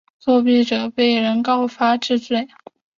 [0.17, 2.47] 作弊者被人告发治罪。